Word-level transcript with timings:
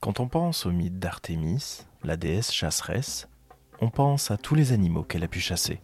Quand 0.00 0.18
on 0.18 0.28
pense 0.28 0.64
au 0.64 0.72
mythe 0.72 0.98
d'Artémis, 0.98 1.84
la 2.04 2.16
déesse 2.16 2.50
chasseresse, 2.52 3.28
on 3.82 3.90
pense 3.90 4.30
à 4.30 4.38
tous 4.38 4.54
les 4.54 4.72
animaux 4.72 5.02
qu'elle 5.02 5.24
a 5.24 5.28
pu 5.28 5.40
chasser. 5.40 5.82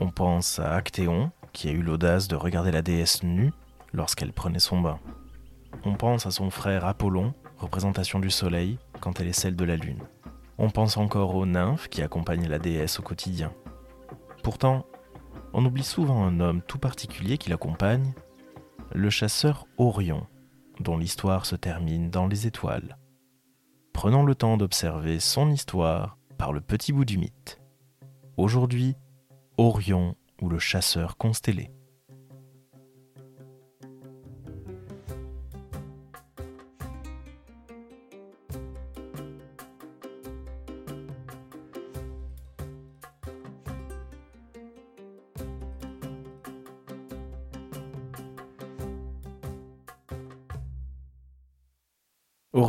On 0.00 0.08
pense 0.08 0.58
à 0.58 0.72
Actéon, 0.72 1.30
qui 1.52 1.68
a 1.68 1.72
eu 1.72 1.82
l'audace 1.82 2.26
de 2.26 2.36
regarder 2.36 2.72
la 2.72 2.80
déesse 2.80 3.22
nue 3.22 3.52
lorsqu'elle 3.92 4.32
prenait 4.32 4.60
son 4.60 4.80
bain. 4.80 4.98
On 5.84 5.92
pense 5.92 6.24
à 6.24 6.30
son 6.30 6.48
frère 6.48 6.86
Apollon, 6.86 7.34
représentation 7.58 8.18
du 8.18 8.30
soleil, 8.30 8.78
quand 9.00 9.20
elle 9.20 9.28
est 9.28 9.38
celle 9.38 9.56
de 9.56 9.64
la 9.66 9.76
lune. 9.76 10.04
On 10.56 10.70
pense 10.70 10.96
encore 10.96 11.34
aux 11.34 11.44
nymphes 11.44 11.88
qui 11.88 12.00
accompagnent 12.00 12.48
la 12.48 12.58
déesse 12.58 12.98
au 12.98 13.02
quotidien. 13.02 13.52
Pourtant, 14.42 14.86
on 15.52 15.66
oublie 15.66 15.84
souvent 15.84 16.24
un 16.24 16.40
homme 16.40 16.62
tout 16.62 16.78
particulier 16.78 17.36
qui 17.36 17.50
l'accompagne, 17.50 18.14
le 18.94 19.10
chasseur 19.10 19.66
Orion, 19.76 20.26
dont 20.80 20.96
l'histoire 20.96 21.44
se 21.44 21.56
termine 21.56 22.08
dans 22.08 22.26
les 22.26 22.46
étoiles. 22.46 22.96
Prenons 23.94 24.24
le 24.24 24.34
temps 24.34 24.58
d'observer 24.58 25.20
son 25.20 25.50
histoire 25.50 26.18
par 26.36 26.52
le 26.52 26.60
petit 26.60 26.92
bout 26.92 27.06
du 27.06 27.16
mythe. 27.16 27.62
Aujourd'hui, 28.36 28.96
Orion 29.56 30.16
ou 30.42 30.48
le 30.50 30.58
chasseur 30.58 31.16
constellé. 31.16 31.70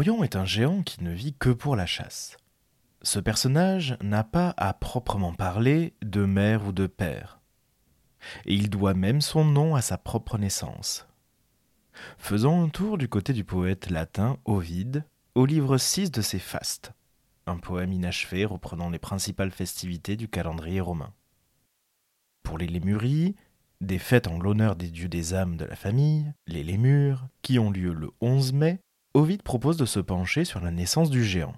Est 0.05 0.35
un 0.35 0.45
géant 0.45 0.83
qui 0.83 1.03
ne 1.03 1.11
vit 1.11 1.33
que 1.33 1.49
pour 1.49 1.75
la 1.75 1.87
chasse. 1.87 2.37
Ce 3.01 3.19
personnage 3.19 3.97
n'a 4.01 4.23
pas 4.23 4.53
à 4.55 4.71
proprement 4.75 5.33
parler 5.33 5.95
de 6.03 6.25
mère 6.25 6.67
ou 6.67 6.71
de 6.71 6.85
père. 6.85 7.39
Et 8.45 8.53
il 8.53 8.69
doit 8.69 8.93
même 8.93 9.19
son 9.19 9.43
nom 9.43 9.73
à 9.73 9.81
sa 9.81 9.97
propre 9.97 10.37
naissance. 10.37 11.07
Faisons 12.19 12.63
un 12.63 12.69
tour 12.69 12.99
du 12.99 13.09
côté 13.09 13.33
du 13.33 13.43
poète 13.43 13.89
latin 13.89 14.37
Ovide, 14.45 15.05
au 15.33 15.47
livre 15.47 15.79
6 15.79 16.11
de 16.11 16.21
ses 16.21 16.39
Fastes, 16.39 16.93
un 17.47 17.57
poème 17.57 17.91
inachevé 17.91 18.45
reprenant 18.45 18.91
les 18.91 18.99
principales 18.99 19.51
festivités 19.51 20.15
du 20.17 20.27
calendrier 20.27 20.81
romain. 20.81 21.13
Pour 22.43 22.59
les 22.59 22.67
Lémuries, 22.67 23.35
des 23.81 23.99
fêtes 23.99 24.27
en 24.27 24.37
l'honneur 24.37 24.75
des 24.75 24.91
dieux 24.91 25.09
des 25.09 25.33
âmes 25.33 25.57
de 25.57 25.65
la 25.65 25.75
famille, 25.75 26.31
les 26.45 26.63
Lémures, 26.63 27.27
qui 27.41 27.57
ont 27.57 27.71
lieu 27.71 27.91
le 27.91 28.11
11 28.21 28.53
mai, 28.53 28.84
Ovide 29.15 29.43
propose 29.43 29.77
de 29.77 29.85
se 29.85 30.01
pencher 30.01 30.43
sur 30.43 30.59
la 30.59 30.71
naissance 30.71 31.09
du 31.09 31.23
géant. 31.23 31.55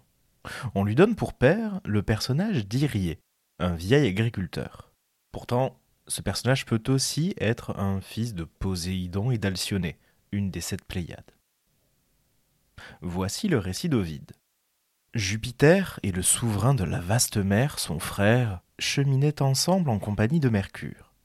On 0.76 0.84
lui 0.84 0.94
donne 0.94 1.16
pour 1.16 1.34
père 1.34 1.82
le 1.86 2.04
personnage 2.04 2.68
d'Irie, 2.68 3.18
un 3.58 3.74
vieil 3.74 4.08
agriculteur. 4.08 4.94
Pourtant, 5.32 5.80
ce 6.06 6.22
personnage 6.22 6.68
peut 6.68 6.84
aussi 6.88 7.34
être 7.40 7.76
un 7.80 8.00
fils 8.00 8.36
de 8.36 8.44
Poséidon 8.44 9.32
et 9.32 9.40
d'Alcyone, 9.40 9.94
une 10.32 10.52
des 10.52 10.62
sept 10.62 10.86
Pléiades. 10.86 11.32
Voici 13.02 13.48
le 13.48 13.58
récit 13.58 13.90
d'Ovide. 13.90 14.34
Jupiter 15.16 16.00
et 16.04 16.12
le 16.12 16.22
souverain 16.22 16.76
de 16.76 16.84
la 16.84 17.00
vaste 17.00 17.38
mer, 17.38 17.80
son 17.80 17.98
frère, 17.98 18.62
cheminaient 18.78 19.42
ensemble 19.42 19.90
en 19.90 19.98
compagnie 19.98 20.40
de 20.40 20.50
Mercure. 20.50 21.16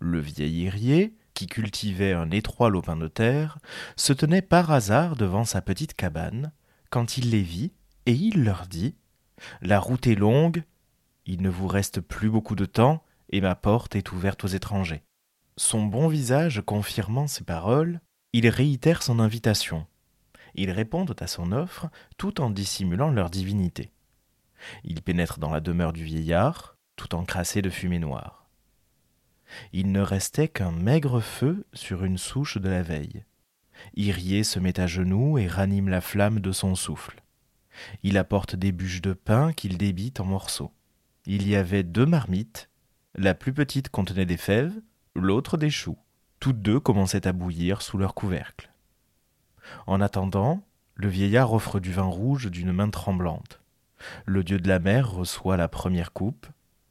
Le 0.00 0.18
vieil 0.18 0.62
Irie 0.62 1.14
qui 1.36 1.46
cultivait 1.46 2.14
un 2.14 2.30
étroit 2.30 2.70
lopin 2.70 2.96
de 2.96 3.08
terre, 3.08 3.58
se 3.94 4.14
tenait 4.14 4.42
par 4.42 4.72
hasard 4.72 5.16
devant 5.16 5.44
sa 5.44 5.60
petite 5.60 5.92
cabane, 5.94 6.50
quand 6.88 7.18
il 7.18 7.30
les 7.30 7.42
vit, 7.42 7.72
et 8.06 8.12
il 8.12 8.42
leur 8.42 8.66
dit 8.66 8.96
La 9.60 9.78
route 9.78 10.06
est 10.06 10.14
longue, 10.14 10.64
il 11.26 11.42
ne 11.42 11.50
vous 11.50 11.68
reste 11.68 12.00
plus 12.00 12.30
beaucoup 12.30 12.56
de 12.56 12.64
temps, 12.64 13.04
et 13.28 13.42
ma 13.42 13.54
porte 13.54 13.96
est 13.96 14.12
ouverte 14.12 14.44
aux 14.44 14.48
étrangers. 14.48 15.02
Son 15.58 15.84
bon 15.84 16.08
visage 16.08 16.62
confirmant 16.64 17.26
ces 17.26 17.44
paroles, 17.44 18.00
il 18.32 18.48
réitère 18.48 19.02
son 19.02 19.20
invitation. 19.20 19.86
Ils 20.54 20.70
répondent 20.70 21.16
à 21.20 21.26
son 21.26 21.52
offre 21.52 21.88
tout 22.16 22.40
en 22.40 22.48
dissimulant 22.48 23.10
leur 23.10 23.28
divinité. 23.28 23.92
Ils 24.84 25.02
pénètrent 25.02 25.38
dans 25.38 25.50
la 25.50 25.60
demeure 25.60 25.92
du 25.92 26.04
vieillard, 26.04 26.76
tout 26.96 27.14
encrassé 27.14 27.60
de 27.60 27.68
fumée 27.68 27.98
noire 27.98 28.45
il 29.72 29.92
ne 29.92 30.00
restait 30.00 30.48
qu'un 30.48 30.72
maigre 30.72 31.20
feu 31.20 31.66
sur 31.72 32.04
une 32.04 32.18
souche 32.18 32.58
de 32.58 32.68
la 32.68 32.82
veille. 32.82 33.24
Irie 33.94 34.44
se 34.44 34.58
met 34.58 34.80
à 34.80 34.86
genoux 34.86 35.38
et 35.38 35.46
ranime 35.46 35.88
la 35.88 36.00
flamme 36.00 36.40
de 36.40 36.52
son 36.52 36.74
souffle. 36.74 37.22
Il 38.02 38.16
apporte 38.16 38.56
des 38.56 38.72
bûches 38.72 39.02
de 39.02 39.12
pain 39.12 39.52
qu'il 39.52 39.76
débite 39.76 40.20
en 40.20 40.24
morceaux. 40.24 40.72
Il 41.26 41.46
y 41.46 41.56
avait 41.56 41.82
deux 41.82 42.06
marmites. 42.06 42.70
La 43.14 43.34
plus 43.34 43.52
petite 43.52 43.88
contenait 43.88 44.26
des 44.26 44.36
fèves, 44.36 44.80
l'autre 45.14 45.56
des 45.56 45.70
choux. 45.70 45.98
Toutes 46.40 46.62
deux 46.62 46.80
commençaient 46.80 47.26
à 47.26 47.32
bouillir 47.32 47.82
sous 47.82 47.98
leur 47.98 48.14
couvercle. 48.14 48.70
En 49.86 50.00
attendant, 50.00 50.62
le 50.94 51.08
vieillard 51.08 51.52
offre 51.52 51.80
du 51.80 51.92
vin 51.92 52.04
rouge 52.04 52.50
d'une 52.50 52.72
main 52.72 52.88
tremblante. 52.90 53.60
Le 54.24 54.44
dieu 54.44 54.60
de 54.60 54.68
la 54.68 54.78
mer 54.78 55.10
reçoit 55.10 55.56
la 55.56 55.68
première 55.68 56.12
coupe. 56.12 56.46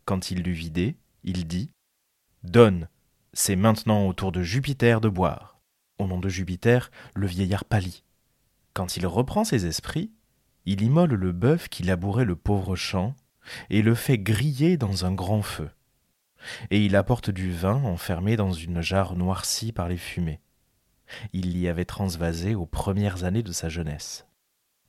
Quand 0.06 0.32
il 0.32 0.44
l'eut 0.44 0.52
vidée, 0.52 0.98
il 1.24 1.48
dit 1.48 1.72
Donne. 2.46 2.88
C'est 3.34 3.56
maintenant 3.56 4.08
au 4.08 4.14
tour 4.14 4.32
de 4.32 4.42
Jupiter 4.42 5.02
de 5.02 5.10
boire. 5.10 5.60
Au 5.98 6.08
nom 6.08 6.20
de 6.20 6.30
Jupiter, 6.30 6.92
le 7.16 7.28
vieillard 7.28 7.66
pâlit. 7.66 8.04
Quand 8.74 8.98
il 8.98 9.08
reprend 9.08 9.44
ses 9.44 9.66
esprits, 9.66 10.12
il 10.66 10.82
immole 10.82 11.16
le 11.16 11.32
bœuf 11.32 11.70
qui 11.70 11.84
labourait 11.84 12.26
le 12.26 12.36
pauvre 12.36 12.76
champ, 12.76 13.16
et 13.70 13.82
le 13.82 13.96
fait 13.96 14.18
griller 14.18 14.78
dans 14.78 15.06
un 15.06 15.14
grand 15.14 15.42
feu. 15.42 15.70
Et 16.70 16.86
il 16.86 16.96
apporte 16.96 17.30
du 17.30 17.52
vin 17.52 17.84
enfermé 17.84 18.38
dans 18.38 18.54
une 18.54 18.82
jarre 18.82 19.16
noircie 19.16 19.72
par 19.72 19.90
les 19.90 19.98
fumées. 19.98 20.42
Il 21.34 21.52
l'y 21.52 21.68
avait 21.68 21.86
transvasé 21.86 22.56
aux 22.56 22.66
premières 22.66 23.24
années 23.24 23.44
de 23.44 23.52
sa 23.52 23.70
jeunesse. 23.70 24.28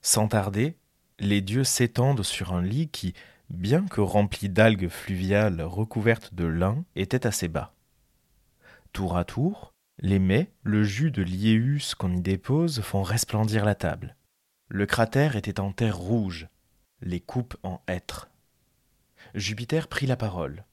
Sans 0.02 0.28
tarder, 0.28 0.76
les 1.18 1.40
dieux 1.40 1.64
s'étendent 1.64 2.22
sur 2.22 2.52
un 2.52 2.62
lit 2.62 2.88
qui, 2.88 3.14
bien 3.50 3.86
que 3.86 4.00
rempli 4.00 4.48
d'algues 4.48 4.88
fluviales 4.88 5.62
recouvertes 5.62 6.34
de 6.34 6.44
lin, 6.44 6.84
était 6.94 7.26
assez 7.26 7.48
bas. 7.48 7.74
Tour 8.92 9.16
à 9.16 9.24
tour, 9.24 9.72
les 9.98 10.18
mets, 10.18 10.50
le 10.62 10.84
jus 10.84 11.10
de 11.10 11.22
liéus 11.22 11.94
qu'on 11.94 12.12
y 12.12 12.20
dépose 12.20 12.80
font 12.82 13.02
resplendir 13.02 13.64
la 13.64 13.74
table. 13.74 14.16
Le 14.68 14.84
cratère 14.84 15.36
était 15.36 15.60
en 15.60 15.72
terre 15.72 15.96
rouge, 15.96 16.48
les 17.00 17.20
coupes 17.20 17.56
en 17.62 17.80
hêtre. 17.88 18.28
Jupiter 19.34 19.88
prit 19.88 20.06
la 20.06 20.16
parole. 20.16 20.64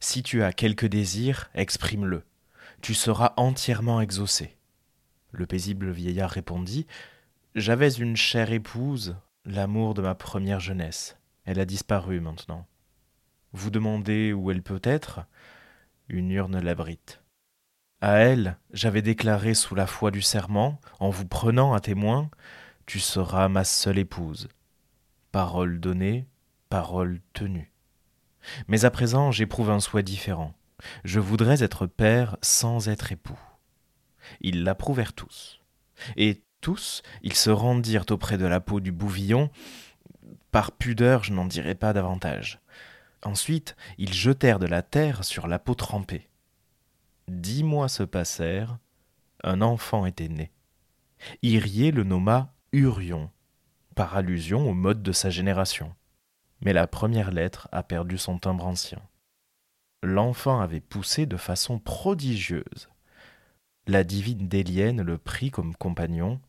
Si 0.00 0.22
tu 0.22 0.42
as 0.42 0.52
quelque 0.52 0.86
désir, 0.86 1.50
exprime-le. 1.54 2.24
Tu 2.80 2.94
seras 2.94 3.34
entièrement 3.36 4.00
exaucé. 4.00 4.56
Le 5.32 5.46
paisible 5.46 5.90
vieillard 5.90 6.30
répondit 6.30 6.86
J'avais 7.54 7.90
une 7.90 8.16
chère 8.16 8.52
épouse, 8.52 9.16
l'amour 9.44 9.94
de 9.94 10.02
ma 10.02 10.14
première 10.14 10.60
jeunesse. 10.60 11.17
Elle 11.48 11.60
a 11.60 11.64
disparu 11.64 12.20
maintenant. 12.20 12.66
Vous 13.54 13.70
demandez 13.70 14.34
où 14.34 14.50
elle 14.50 14.62
peut 14.62 14.82
être? 14.82 15.20
Une 16.10 16.30
urne 16.30 16.60
l'abrite. 16.60 17.22
À 18.02 18.16
elle, 18.16 18.58
j'avais 18.74 19.00
déclaré 19.00 19.54
sous 19.54 19.74
la 19.74 19.86
foi 19.86 20.10
du 20.10 20.20
serment, 20.20 20.78
en 21.00 21.08
vous 21.08 21.24
prenant 21.24 21.72
à 21.72 21.80
témoin, 21.80 22.28
tu 22.84 23.00
seras 23.00 23.48
ma 23.48 23.64
seule 23.64 23.96
épouse. 23.96 24.48
Parole 25.32 25.80
donnée, 25.80 26.26
parole 26.68 27.18
tenue. 27.32 27.72
Mais 28.66 28.84
à 28.84 28.90
présent, 28.90 29.32
j'éprouve 29.32 29.70
un 29.70 29.80
souhait 29.80 30.02
différent. 30.02 30.52
Je 31.04 31.18
voudrais 31.18 31.62
être 31.62 31.86
père 31.86 32.36
sans 32.42 32.90
être 32.90 33.10
époux. 33.10 33.40
Ils 34.42 34.64
l'approuvèrent 34.64 35.14
tous. 35.14 35.62
Et 36.18 36.42
tous, 36.60 37.00
ils 37.22 37.34
se 37.34 37.48
rendirent 37.48 38.04
auprès 38.10 38.36
de 38.36 38.44
la 38.44 38.60
peau 38.60 38.80
du 38.80 38.92
bouvillon 38.92 39.50
par 40.50 40.72
pudeur, 40.72 41.24
je 41.24 41.32
n'en 41.32 41.44
dirai 41.44 41.74
pas 41.74 41.92
davantage. 41.92 42.60
Ensuite, 43.22 43.76
ils 43.98 44.12
jetèrent 44.12 44.58
de 44.58 44.66
la 44.66 44.82
terre 44.82 45.24
sur 45.24 45.46
la 45.46 45.58
peau 45.58 45.74
trempée. 45.74 46.28
Dix 47.26 47.62
mois 47.64 47.88
se 47.88 48.02
passèrent, 48.02 48.78
un 49.42 49.60
enfant 49.60 50.06
était 50.06 50.28
né. 50.28 50.50
Irie 51.42 51.90
le 51.90 52.04
nomma 52.04 52.54
Urion, 52.72 53.30
par 53.94 54.16
allusion 54.16 54.68
au 54.68 54.74
mode 54.74 55.02
de 55.02 55.12
sa 55.12 55.30
génération. 55.30 55.94
Mais 56.60 56.72
la 56.72 56.86
première 56.86 57.30
lettre 57.30 57.68
a 57.72 57.82
perdu 57.82 58.18
son 58.18 58.38
timbre 58.38 58.66
ancien. 58.66 59.02
L'enfant 60.02 60.60
avait 60.60 60.80
poussé 60.80 61.26
de 61.26 61.36
façon 61.36 61.78
prodigieuse. 61.78 62.88
La 63.86 64.04
divine 64.04 64.48
Délienne 64.48 65.02
le 65.02 65.18
prit 65.18 65.50
comme 65.50 65.74
compagnon. 65.74 66.40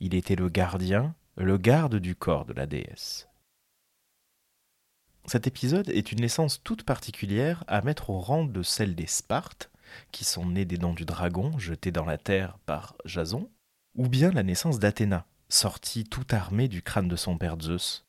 Il 0.00 0.14
était 0.14 0.36
le 0.36 0.48
gardien, 0.48 1.14
le 1.36 1.56
garde 1.56 1.96
du 1.96 2.14
corps 2.14 2.44
de 2.44 2.52
la 2.52 2.66
déesse. 2.66 3.29
Cet 5.26 5.46
épisode 5.46 5.88
est 5.90 6.12
une 6.12 6.20
naissance 6.20 6.62
toute 6.62 6.82
particulière 6.82 7.64
à 7.68 7.82
mettre 7.82 8.10
au 8.10 8.18
rang 8.18 8.44
de 8.44 8.62
celle 8.62 8.94
des 8.94 9.06
Spartes, 9.06 9.70
qui 10.12 10.24
sont 10.24 10.46
nés 10.46 10.64
des 10.64 10.78
dents 10.78 10.94
du 10.94 11.04
dragon 11.04 11.56
jetés 11.58 11.92
dans 11.92 12.04
la 12.04 12.18
terre 12.18 12.58
par 12.66 12.96
Jason, 13.04 13.48
ou 13.96 14.08
bien 14.08 14.30
la 14.30 14.42
naissance 14.42 14.78
d'Athéna, 14.78 15.26
sorti 15.48 16.04
tout 16.04 16.26
armé 16.30 16.68
du 16.68 16.82
crâne 16.82 17.08
de 17.08 17.16
son 17.16 17.38
père 17.38 17.56
Zeus, 17.60 18.06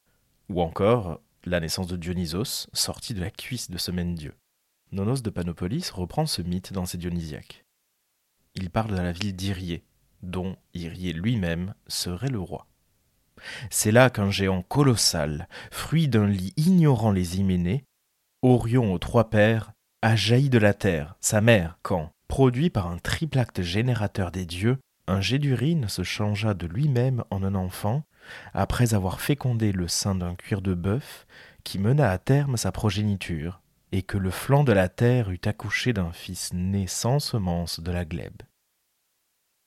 ou 0.49 0.61
encore 0.61 1.19
la 1.43 1.59
naissance 1.59 1.87
de 1.87 1.97
Dionysos, 1.97 2.67
sorti 2.73 3.13
de 3.13 3.21
la 3.21 3.31
cuisse 3.31 3.71
de 3.71 3.77
ce 3.77 3.91
même 3.91 4.15
dieu. 4.15 4.33
Nonos 4.91 5.21
de 5.21 5.29
Panopolis 5.29 5.89
reprend 5.91 6.25
ce 6.25 6.41
mythe 6.41 6.73
dans 6.73 6.85
ses 6.85 6.97
Dionysiaques. 6.97 7.65
Il 8.55 8.69
parle 8.69 8.91
de 8.91 9.01
la 9.01 9.11
ville 9.11 9.35
d'Irie, 9.35 9.81
dont 10.21 10.55
Irie 10.73 11.13
lui-même 11.13 11.73
serait 11.87 12.29
le 12.29 12.39
roi. 12.39 12.67
C'est 13.69 13.91
là 13.91 14.09
qu'un 14.09 14.31
géant 14.31 14.61
colossal, 14.61 15.47
fruit 15.71 16.07
d'un 16.07 16.27
lit 16.27 16.53
ignorant 16.57 17.11
les 17.11 17.39
Hyménées, 17.39 17.83
Orion 18.41 18.93
aux 18.93 18.99
trois 18.99 19.29
pères, 19.29 19.71
a 20.01 20.15
jailli 20.15 20.49
de 20.49 20.57
la 20.57 20.73
terre, 20.73 21.15
sa 21.21 21.41
mère, 21.41 21.77
quand, 21.83 22.11
produit 22.27 22.69
par 22.69 22.87
un 22.87 22.97
triple 22.97 23.37
acte 23.37 23.61
générateur 23.61 24.31
des 24.31 24.45
dieux, 24.45 24.79
un 25.07 25.21
jet 25.21 25.39
d'urine 25.39 25.87
se 25.87 26.03
changea 26.03 26.53
de 26.53 26.65
lui-même 26.65 27.23
en 27.29 27.43
un 27.43 27.55
enfant, 27.55 28.03
après 28.53 28.93
avoir 28.93 29.21
fécondé 29.21 29.71
le 29.71 29.87
sein 29.87 30.15
d'un 30.15 30.35
cuir 30.35 30.61
de 30.61 30.73
bœuf 30.73 31.27
qui 31.63 31.77
mena 31.77 32.09
à 32.09 32.17
terme 32.17 32.57
sa 32.57 32.71
progéniture, 32.71 33.61
et 33.91 34.01
que 34.01 34.17
le 34.17 34.31
flanc 34.31 34.63
de 34.63 34.71
la 34.71 34.89
terre 34.89 35.29
eût 35.29 35.41
accouché 35.45 35.93
d'un 35.93 36.11
fils 36.11 36.53
né 36.53 36.87
sans 36.87 37.19
semence 37.19 37.79
de 37.79 37.91
la 37.91 38.05
glèbe. 38.05 38.41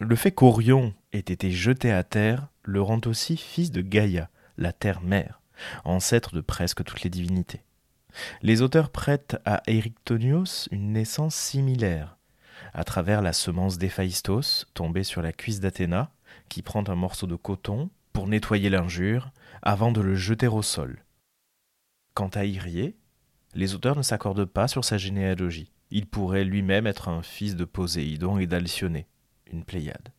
Le 0.00 0.16
fait 0.16 0.32
qu'Orion 0.32 0.94
ait 1.12 1.18
été 1.18 1.50
jeté 1.50 1.92
à 1.92 2.02
terre 2.02 2.48
le 2.64 2.82
rend 2.82 3.00
aussi 3.06 3.37
fils 3.37 3.70
de 3.70 3.81
Gaïa, 3.81 4.31
la 4.56 4.72
terre-mère, 4.72 5.40
ancêtre 5.84 6.34
de 6.34 6.40
presque 6.40 6.84
toutes 6.84 7.02
les 7.02 7.11
divinités. 7.11 7.64
Les 8.43 8.62
auteurs 8.62 8.90
prêtent 8.90 9.37
à 9.44 9.62
Érictonios 9.66 10.69
une 10.70 10.93
naissance 10.93 11.34
similaire, 11.34 12.16
à 12.72 12.84
travers 12.84 13.22
la 13.22 13.32
semence 13.32 13.78
d'Héphaïstos 13.78 14.66
tombée 14.75 15.05
sur 15.05 15.22
la 15.22 15.32
cuisse 15.32 15.61
d'Athéna, 15.61 16.12
qui 16.49 16.62
prend 16.62 16.84
un 16.88 16.94
morceau 16.94 17.26
de 17.26 17.37
coton 17.37 17.90
pour 18.12 18.28
nettoyer 18.28 18.70
l'injure 18.70 19.31
avant 19.62 19.93
de 19.93 20.00
le 20.00 20.14
jeter 20.14 20.49
au 20.49 20.62
sol. 20.62 21.05
Quant 22.14 22.28
à 22.28 22.44
Irie, 22.44 22.94
les 23.55 23.75
auteurs 23.75 23.96
ne 23.96 24.02
s'accordent 24.02 24.44
pas 24.44 24.69
sur 24.69 24.84
sa 24.84 24.99
généalogie. 24.99 25.72
Il 25.90 26.06
pourrait 26.06 26.44
lui-même 26.44 26.87
être 26.87 27.08
un 27.08 27.22
fils 27.22 27.56
de 27.56 27.64
Poséidon 27.64 28.38
et 28.38 28.46
d'Alcyone, 28.46 29.02
une 29.50 29.64
Pléiade. 29.64 30.12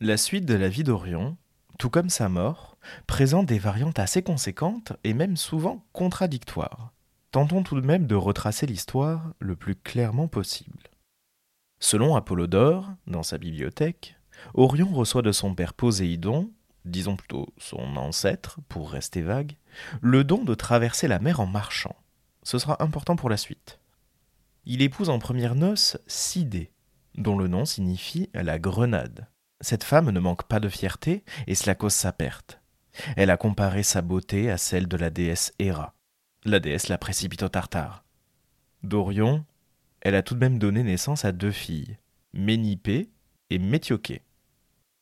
La 0.00 0.18
suite 0.18 0.44
de 0.44 0.52
la 0.52 0.68
vie 0.68 0.84
d'Orion, 0.84 1.38
tout 1.78 1.88
comme 1.88 2.10
sa 2.10 2.28
mort, 2.28 2.76
présente 3.06 3.46
des 3.46 3.58
variantes 3.58 3.98
assez 3.98 4.22
conséquentes 4.22 4.92
et 5.04 5.14
même 5.14 5.38
souvent 5.38 5.86
contradictoires. 5.94 6.92
Tentons 7.30 7.62
tout 7.62 7.80
de 7.80 7.86
même 7.86 8.06
de 8.06 8.14
retracer 8.14 8.66
l'histoire 8.66 9.32
le 9.38 9.56
plus 9.56 9.74
clairement 9.74 10.28
possible. 10.28 10.90
Selon 11.80 12.14
Apollodore, 12.14 12.90
dans 13.06 13.22
sa 13.22 13.38
bibliothèque, 13.38 14.18
Orion 14.52 14.92
reçoit 14.92 15.22
de 15.22 15.32
son 15.32 15.54
père 15.54 15.72
Poséidon, 15.72 16.50
disons 16.84 17.16
plutôt 17.16 17.46
son 17.56 17.96
ancêtre, 17.96 18.58
pour 18.68 18.90
rester 18.90 19.22
vague, 19.22 19.56
le 20.02 20.24
don 20.24 20.44
de 20.44 20.54
traverser 20.54 21.08
la 21.08 21.20
mer 21.20 21.40
en 21.40 21.46
marchant. 21.46 21.96
Ce 22.42 22.58
sera 22.58 22.82
important 22.82 23.16
pour 23.16 23.30
la 23.30 23.38
suite. 23.38 23.80
Il 24.66 24.82
épouse 24.82 25.08
en 25.08 25.18
première 25.18 25.54
noce 25.54 25.96
Sidée, 26.06 26.70
dont 27.14 27.38
le 27.38 27.48
nom 27.48 27.64
signifie 27.64 28.28
la 28.34 28.58
grenade. 28.58 29.26
Cette 29.60 29.84
femme 29.84 30.10
ne 30.10 30.20
manque 30.20 30.44
pas 30.44 30.60
de 30.60 30.68
fierté, 30.68 31.24
et 31.46 31.54
cela 31.54 31.74
cause 31.74 31.94
sa 31.94 32.12
perte. 32.12 32.60
Elle 33.16 33.30
a 33.30 33.36
comparé 33.36 33.82
sa 33.82 34.02
beauté 34.02 34.50
à 34.50 34.58
celle 34.58 34.88
de 34.88 34.96
la 34.96 35.10
déesse 35.10 35.52
Héra. 35.58 35.94
La 36.44 36.60
déesse 36.60 36.88
la 36.88 36.98
précipite 36.98 37.42
au 37.42 37.48
Tartare. 37.48 38.04
Dorion, 38.82 39.44
elle 40.00 40.14
a 40.14 40.22
tout 40.22 40.34
de 40.34 40.40
même 40.40 40.58
donné 40.58 40.82
naissance 40.82 41.24
à 41.24 41.32
deux 41.32 41.50
filles, 41.50 41.98
Ménipée 42.32 43.10
et 43.50 43.58
Métioché, 43.58 44.22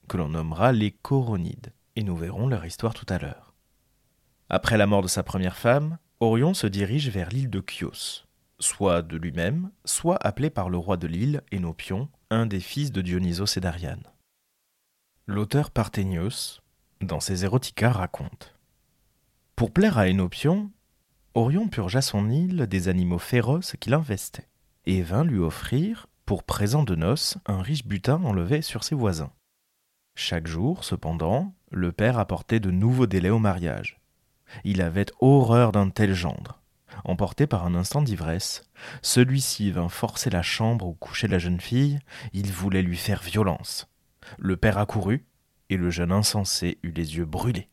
que 0.09 0.17
l'on 0.17 0.29
nommera 0.29 0.73
les 0.73 0.93
Coronides, 0.93 1.73
et 1.97 2.03
nous 2.03 2.17
verrons 2.17 2.47
leur 2.47 2.65
histoire 2.65 2.95
tout 2.95 3.07
à 3.09 3.19
l'heure. 3.19 3.55
Après 4.49 4.77
la 4.77 4.87
mort 4.87 5.03
de 5.03 5.09
sa 5.09 5.23
première 5.23 5.57
femme, 5.57 5.99
Orion 6.21 6.55
se 6.55 6.67
dirige 6.67 7.09
vers 7.11 7.29
l'île 7.29 7.51
de 7.51 7.63
Chios, 7.67 8.25
soit 8.59 9.03
de 9.03 9.17
lui-même, 9.17 9.71
soit 9.85 10.17
appelé 10.25 10.49
par 10.49 10.71
le 10.71 10.79
roi 10.79 10.97
de 10.97 11.07
l'île, 11.07 11.43
Énopion, 11.51 12.09
un 12.31 12.47
des 12.47 12.61
fils 12.61 12.93
de 12.93 13.03
Dionysos 13.03 13.57
et 13.57 13.61
d'Ariane. 13.61 14.05
L'auteur 15.27 15.71
Parthénios, 15.71 16.61
dans 17.01 17.19
ses 17.19 17.47
Erotica, 17.47 17.91
raconte 17.91 18.59
Pour 19.57 19.71
plaire 19.71 19.97
à 19.97 20.09
Énopion, 20.09 20.71
Orion 21.33 21.67
purgea 21.69 22.03
son 22.03 22.29
île 22.29 22.67
des 22.67 22.89
animaux 22.89 23.19
féroces 23.19 23.75
qui 23.81 23.89
l'investaient, 23.89 24.51
et 24.85 25.01
vint 25.01 25.25
lui 25.25 25.39
offrir, 25.39 26.09
pour 26.27 26.43
présent 26.43 26.83
de 26.83 26.95
noces, 26.95 27.39
un 27.47 27.63
riche 27.63 27.87
butin 27.87 28.23
enlevé 28.23 28.61
sur 28.61 28.85
ses 28.85 28.95
voisins. 28.95 29.33
Chaque 30.15 30.47
jour, 30.47 30.85
cependant, 30.85 31.55
le 31.71 31.91
père 31.91 32.19
apportait 32.19 32.61
de 32.61 32.71
nouveaux 32.71 33.07
délais 33.07 33.31
au 33.31 33.39
mariage. 33.39 34.03
Il 34.63 34.83
avait 34.83 35.07
horreur 35.21 35.73
d'un 35.73 35.89
tel 35.89 36.13
gendre. 36.13 36.61
Emporté 37.07 37.47
par 37.47 37.65
un 37.65 37.75
instant 37.75 38.03
d'ivresse, 38.03 38.69
celui-ci 39.01 39.71
vint 39.71 39.89
forcer 39.89 40.29
la 40.29 40.43
chambre 40.43 40.87
où 40.87 40.93
couchait 40.93 41.29
la 41.29 41.39
jeune 41.39 41.63
fille, 41.63 41.99
il 42.35 42.53
voulait 42.53 42.83
lui 42.83 42.99
faire 42.99 43.23
violence. 43.23 43.89
Le 44.39 44.57
père 44.57 44.79
accourut, 44.79 45.27
et 45.71 45.77
le 45.77 45.91
jeune 45.91 46.13
insensé 46.13 46.79
eut 46.83 46.93
les 46.93 47.17
yeux 47.17 47.25
brûlés. 47.25 47.69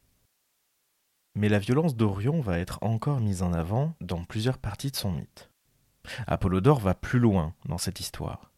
Mais 1.36 1.50
la 1.50 1.60
violence 1.60 1.96
d'Orion 1.96 2.42
va 2.42 2.60
être 2.60 2.80
encore 2.82 3.22
mise 3.22 3.42
en 3.42 3.54
avant 3.54 3.96
dans 4.02 4.24
plusieurs 4.24 4.58
parties 4.58 4.92
de 4.92 4.96
son 4.96 5.12
mythe. 5.12 5.50
Apollodore 6.28 6.80
va 6.80 6.94
plus 6.94 7.20
loin 7.20 7.54
dans 7.66 7.78
cette 7.78 8.00
histoire. 8.00 8.52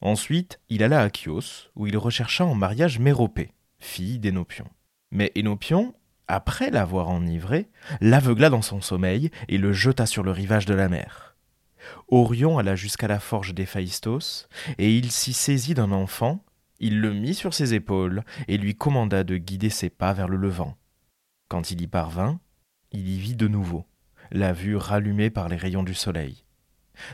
Ensuite, 0.00 0.60
il 0.68 0.82
alla 0.82 1.02
à 1.02 1.10
Chios, 1.10 1.70
où 1.74 1.86
il 1.86 1.96
rechercha 1.98 2.44
en 2.44 2.54
mariage 2.54 2.98
Méropée, 2.98 3.52
fille 3.78 4.18
d'Énopion. 4.18 4.66
Mais 5.10 5.32
Énopion, 5.34 5.94
après 6.28 6.70
l'avoir 6.70 7.08
enivré, 7.08 7.68
l'aveugla 8.00 8.48
dans 8.48 8.62
son 8.62 8.80
sommeil 8.80 9.30
et 9.48 9.58
le 9.58 9.72
jeta 9.72 10.06
sur 10.06 10.22
le 10.22 10.30
rivage 10.30 10.66
de 10.66 10.74
la 10.74 10.88
mer. 10.88 11.36
Orion 12.08 12.58
alla 12.58 12.76
jusqu'à 12.76 13.08
la 13.08 13.18
forge 13.18 13.54
d'Héphaïstos, 13.54 14.48
et 14.78 14.96
il 14.96 15.10
s'y 15.10 15.32
saisit 15.32 15.74
d'un 15.74 15.90
enfant 15.90 16.44
il 16.80 17.00
le 17.00 17.12
mit 17.12 17.34
sur 17.34 17.54
ses 17.54 17.74
épaules 17.74 18.24
et 18.46 18.58
lui 18.58 18.74
commanda 18.74 19.24
de 19.24 19.36
guider 19.36 19.70
ses 19.70 19.90
pas 19.90 20.12
vers 20.12 20.28
le 20.28 20.36
levant. 20.36 20.76
Quand 21.48 21.70
il 21.70 21.80
y 21.80 21.86
parvint, 21.86 22.40
il 22.92 23.08
y 23.08 23.18
vit 23.18 23.36
de 23.36 23.48
nouveau, 23.48 23.86
la 24.30 24.52
vue 24.52 24.76
rallumée 24.76 25.30
par 25.30 25.48
les 25.48 25.56
rayons 25.56 25.82
du 25.82 25.94
soleil. 25.94 26.44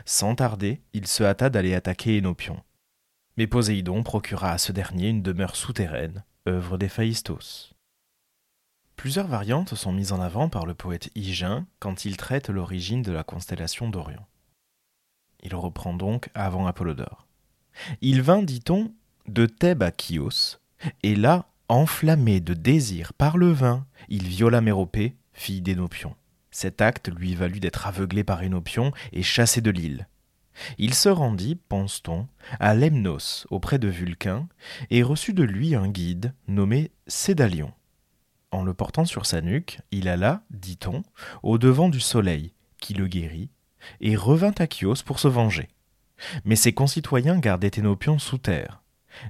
Sans 0.05 0.35
tarder, 0.35 0.81
il 0.93 1.07
se 1.07 1.23
hâta 1.23 1.49
d'aller 1.49 1.73
attaquer 1.73 2.17
Énopion. 2.17 2.61
Mais 3.37 3.47
Poséidon 3.47 4.03
procura 4.03 4.51
à 4.51 4.57
ce 4.57 4.71
dernier 4.71 5.09
une 5.09 5.21
demeure 5.21 5.55
souterraine, 5.55 6.23
œuvre 6.47 6.77
d'Héphaïstos. 6.77 7.73
Plusieurs 8.95 9.27
variantes 9.27 9.75
sont 9.75 9.91
mises 9.91 10.13
en 10.13 10.21
avant 10.21 10.47
par 10.49 10.65
le 10.65 10.73
poète 10.73 11.09
Hygin 11.15 11.67
quand 11.79 12.05
il 12.05 12.17
traite 12.17 12.49
l'origine 12.49 13.01
de 13.01 13.11
la 13.11 13.23
constellation 13.23 13.89
d'Orion. 13.89 14.25
Il 15.43 15.53
reprend 15.53 15.93
donc 15.93 16.29
avant 16.33 16.65
Apollodore. 16.65 17.27
Il 18.01 18.21
vint, 18.21 18.41
dit-on, 18.41 18.93
de 19.27 19.45
Thèbes 19.45 19.83
à 19.83 19.91
Chios, 19.91 20.59
et 21.03 21.15
là, 21.15 21.47
enflammé 21.67 22.39
de 22.39 22.53
désir 22.53 23.13
par 23.13 23.37
le 23.37 23.51
vin, 23.51 23.85
il 24.09 24.27
viola 24.27 24.61
Méropée, 24.61 25.15
fille 25.33 25.61
d'Énopion. 25.61 26.15
Cet 26.51 26.81
acte 26.81 27.09
lui 27.09 27.35
valut 27.35 27.59
d'être 27.59 27.87
aveuglé 27.87 28.23
par 28.23 28.43
Énopion 28.43 28.91
et 29.11 29.23
chassé 29.23 29.61
de 29.61 29.71
l'île. 29.71 30.07
Il 30.77 30.93
se 30.93 31.09
rendit, 31.09 31.55
pense-t-on, 31.55 32.27
à 32.59 32.73
Lemnos, 32.73 33.45
auprès 33.49 33.77
de 33.77 33.89
Vulcain, 33.89 34.47
et 34.89 35.03
reçut 35.03 35.33
de 35.33 35.43
lui 35.43 35.75
un 35.75 35.89
guide 35.89 36.33
nommé 36.47 36.91
Cédalion. 37.07 37.73
En 38.51 38.63
le 38.63 38.73
portant 38.73 39.03
sur 39.03 39.25
sa 39.25 39.41
nuque, 39.41 39.81
il 39.91 40.07
alla, 40.07 40.43
dit-on, 40.51 41.03
au 41.43 41.57
devant 41.57 41.89
du 41.89 41.99
soleil, 41.99 42.53
qui 42.79 42.93
le 42.93 43.07
guérit, 43.07 43.49
et 43.99 44.15
revint 44.15 44.53
à 44.57 44.65
Chios 44.65 45.03
pour 45.05 45.19
se 45.19 45.27
venger. 45.27 45.67
Mais 46.45 46.55
ses 46.55 46.73
concitoyens 46.73 47.37
gardaient 47.37 47.71
Énopion 47.75 48.17
sous 48.17 48.37
terre. 48.37 48.81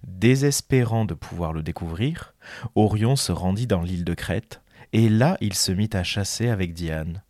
Désespérant 0.08 1.06
de 1.06 1.14
pouvoir 1.14 1.54
le 1.54 1.64
découvrir, 1.64 2.34
Orion 2.76 3.16
se 3.16 3.32
rendit 3.32 3.68
dans 3.68 3.82
l'île 3.82 4.06
de 4.06 4.14
Crète, 4.14 4.62
et 4.94 5.10
là 5.10 5.38
il 5.42 5.54
se 5.54 5.72
mit 5.72 5.90
à 5.94 6.04
chasser 6.04 6.50
avec 6.50 6.74
Diane, 6.74 7.24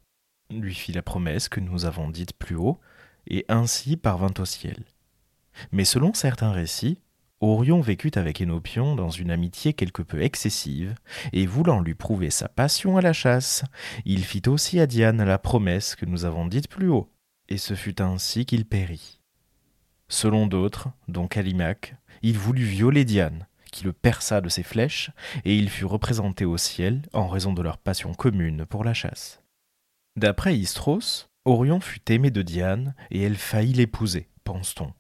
lui 0.51 0.73
fit 0.73 0.93
la 0.93 1.01
promesse 1.01 1.49
que 1.49 1.59
nous 1.59 1.85
avons 1.85 2.09
dite 2.09 2.33
plus 2.33 2.55
haut, 2.55 2.79
et 3.27 3.45
ainsi 3.49 3.97
parvint 3.97 4.33
au 4.37 4.45
ciel. 4.45 4.83
Mais 5.71 5.85
selon 5.85 6.13
certains 6.13 6.51
récits, 6.51 6.99
Orion 7.41 7.81
vécut 7.81 8.11
avec 8.15 8.39
Énopion 8.41 8.95
dans 8.95 9.09
une 9.09 9.31
amitié 9.31 9.73
quelque 9.73 10.01
peu 10.01 10.21
excessive, 10.21 10.95
et 11.33 11.45
voulant 11.45 11.81
lui 11.81 11.95
prouver 11.95 12.29
sa 12.29 12.47
passion 12.47 12.97
à 12.97 13.01
la 13.01 13.13
chasse, 13.13 13.63
il 14.05 14.23
fit 14.23 14.43
aussi 14.47 14.79
à 14.79 14.87
Diane 14.87 15.23
la 15.23 15.37
promesse 15.37 15.95
que 15.95 16.05
nous 16.05 16.25
avons 16.25 16.45
dite 16.47 16.69
plus 16.69 16.89
haut, 16.89 17.11
et 17.49 17.57
ce 17.57 17.73
fut 17.73 18.01
ainsi 18.01 18.45
qu'il 18.45 18.65
périt. 18.65 19.19
Selon 20.07 20.47
d'autres, 20.47 20.89
dont 21.07 21.27
Calimaque, 21.27 21.95
il 22.27 22.39
voulut 22.39 22.65
violer 22.65 23.05
Diane, 23.05 23.45
qui 23.71 23.83
le 23.83 23.93
perça 23.93 24.41
de 24.41 24.49
ses 24.49 24.63
flèches, 24.63 25.11
et 25.43 25.55
il 25.55 25.69
fut 25.69 25.85
représenté 25.85 26.43
au 26.43 26.57
ciel 26.57 27.03
en 27.13 27.27
raison 27.27 27.53
de 27.53 27.61
leur 27.61 27.77
passion 27.77 28.15
commune 28.15 28.65
pour 28.65 28.83
la 28.83 28.95
chasse. 28.95 29.43
D'après 30.15 30.57
Istros, 30.57 31.29
Orion 31.45 31.79
fut 31.79 32.11
aimé 32.11 32.31
de 32.31 32.41
Diane, 32.41 32.95
et 33.11 33.21
elle 33.21 33.35
faillit 33.35 33.73
l'épouser, 33.73 34.27
pense-t-on. 34.43 34.91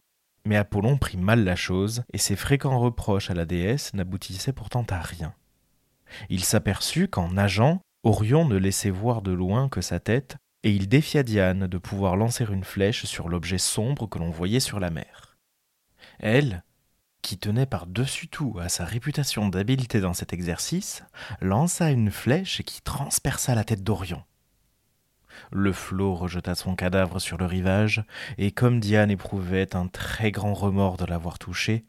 Mais 0.45 0.55
Apollon 0.55 0.99
prit 0.99 1.17
mal 1.17 1.43
la 1.43 1.55
chose, 1.55 2.03
et 2.13 2.19
ses 2.19 2.35
fréquents 2.35 2.79
reproches 2.79 3.31
à 3.31 3.33
la 3.33 3.45
déesse 3.45 3.95
n'aboutissaient 3.95 4.53
pourtant 4.53 4.85
à 4.91 4.99
rien. 4.99 5.33
Il 6.29 6.43
s'aperçut 6.43 7.07
qu'en 7.07 7.29
nageant, 7.29 7.81
Orion 8.03 8.47
ne 8.47 8.55
laissait 8.55 8.91
voir 8.91 9.23
de 9.23 9.31
loin 9.31 9.67
que 9.67 9.81
sa 9.81 9.99
tête, 9.99 10.37
et 10.61 10.69
il 10.69 10.87
défia 10.87 11.23
Diane 11.23 11.65
de 11.65 11.77
pouvoir 11.79 12.17
lancer 12.17 12.45
une 12.47 12.63
flèche 12.63 13.05
sur 13.05 13.29
l'objet 13.29 13.57
sombre 13.57 14.07
que 14.07 14.19
l'on 14.19 14.29
voyait 14.29 14.59
sur 14.59 14.79
la 14.79 14.91
mer. 14.91 15.37
Elle, 16.19 16.63
qui 17.25 17.39
tenait 17.39 17.65
par-dessus 17.65 18.27
tout 18.27 18.55
à 18.61 18.69
sa 18.69 18.85
réputation 18.85 19.49
d'habileté 19.49 19.99
dans 19.99 20.13
cet 20.13 20.31
exercice, 20.31 21.03
lança 21.41 21.89
une 21.89 22.11
flèche 22.11 22.61
qui 22.61 22.83
transperça 22.83 23.55
la 23.55 23.63
tête 23.63 23.83
d'Orion. 23.83 24.23
Le 25.51 25.73
flot 25.73 26.13
rejeta 26.13 26.53
son 26.53 26.75
cadavre 26.75 27.19
sur 27.19 27.39
le 27.39 27.47
rivage, 27.47 28.03
et 28.37 28.51
comme 28.51 28.79
Diane 28.79 29.09
éprouvait 29.09 29.75
un 29.75 29.87
très 29.87 30.29
grand 30.29 30.53
remords 30.53 30.97
de 30.97 31.05
l'avoir 31.05 31.39
touché, 31.39 31.83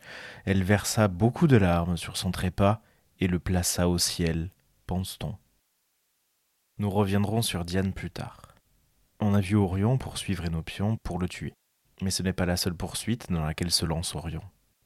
elle 0.47 0.65
versa 0.65 1.07
beaucoup 1.07 1.47
de 1.47 1.59
larmes 1.59 1.99
sur 1.99 2.17
son 2.17 2.31
trépas 2.31 2.81
et 3.21 3.27
le 3.27 3.39
plaça 3.39 3.91
au 3.91 3.99
ciel, 3.99 4.49
pense-t-on. 4.87 5.37
Nous 6.79 6.89
reviendrons 6.89 7.43
sur 7.43 7.67
Diane 7.67 7.93
plus 7.93 8.11
tard. 8.11 8.55
On 9.21 9.35
a 9.35 9.41
vu 9.41 9.57
Orion 9.57 9.99
poursuivre 9.99 10.47
Énopion 10.47 10.97
pour 11.03 11.19
le 11.19 11.29
tuer. 11.29 11.53
Mais 12.01 12.11
ce 12.11 12.23
n'est 12.23 12.33
pas 12.33 12.47
la 12.47 12.57
seule 12.57 12.75
poursuite 12.75 13.31
dans 13.31 13.45
laquelle 13.45 13.71
se 13.71 13.85
lance 13.85 14.15
Orion. 14.15 14.43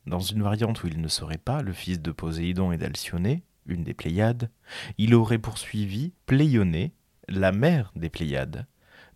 Dans 0.07 0.21
une 0.21 0.43
variante 0.43 0.83
où 0.83 0.87
il 0.87 1.01
ne 1.01 1.09
serait 1.09 1.39
pas 1.39 1.63
le 1.63 1.73
fils 1.73 2.01
de 2.01 2.11
Poséidon 2.11 2.73
et 2.73 2.79
d'Alcyone, 2.79 3.41
une 3.67 3.85
des 3.85 3.95
Pléiades, 3.95 4.51
il 4.99 5.15
aurait 5.15 5.39
poursuivi 5.39 6.13
Pléionée, 6.27 6.95
la 7.29 7.53
mère 7.53 7.93
des 7.95 8.11
Pléiades, 8.11 8.67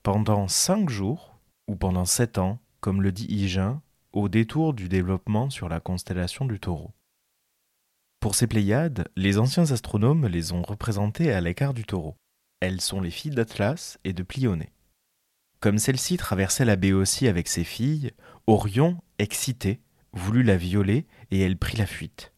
pendant 0.02 0.48
cinq 0.48 0.90
jours 0.90 1.38
ou 1.66 1.76
pendant 1.76 2.04
sept 2.04 2.38
ans, 2.38 2.60
comme 2.80 3.02
le 3.02 3.12
dit 3.12 3.26
Hygin, 3.26 3.80
au 4.12 4.28
détour 4.28 4.74
du 4.74 4.88
développement 4.88 5.50
sur 5.50 5.68
la 5.68 5.80
constellation 5.80 6.44
du 6.44 6.60
taureau. 6.60 6.92
Pour 8.20 8.34
ces 8.34 8.46
Pléiades, 8.46 9.08
les 9.16 9.38
anciens 9.38 9.70
astronomes 9.70 10.26
les 10.26 10.52
ont 10.52 10.62
représentées 10.62 11.32
à 11.32 11.40
l'écart 11.40 11.74
du 11.74 11.84
taureau. 11.84 12.16
Elles 12.60 12.80
sont 12.80 13.00
les 13.00 13.10
filles 13.10 13.32
d'Atlas 13.32 13.98
et 14.04 14.12
de 14.12 14.22
Pléionée. 14.22 14.72
Comme 15.60 15.78
celle-ci 15.78 16.16
traversait 16.16 16.64
la 16.64 16.76
Béotie 16.76 17.26
avec 17.26 17.48
ses 17.48 17.64
filles, 17.64 18.12
Orion, 18.46 19.02
excité, 19.18 19.80
voulut 20.14 20.42
la 20.42 20.56
violer 20.56 21.06
et 21.30 21.40
elle 21.40 21.58
prit 21.58 21.76
la 21.76 21.86
fuite. 21.86 22.32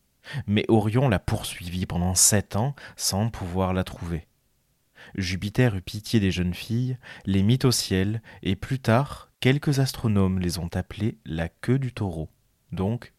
Mais 0.46 0.64
Orion 0.68 1.08
la 1.08 1.18
poursuivit 1.18 1.86
pendant 1.86 2.14
sept 2.14 2.56
ans 2.56 2.74
sans 2.96 3.30
pouvoir 3.30 3.72
la 3.72 3.84
trouver. 3.84 4.26
Jupiter 5.14 5.76
eut 5.76 5.82
pitié 5.82 6.18
des 6.18 6.30
jeunes 6.32 6.54
filles, 6.54 6.98
les 7.24 7.42
mit 7.42 7.60
au 7.64 7.70
ciel, 7.70 8.22
et 8.42 8.56
plus 8.56 8.80
tard, 8.80 9.30
quelques 9.40 9.78
astronomes 9.78 10.40
les 10.40 10.58
ont 10.58 10.70
appelées 10.74 11.18
la 11.24 11.48
queue 11.48 11.78
du 11.78 11.92
taureau. 11.92 12.28
Donc, 12.72 13.12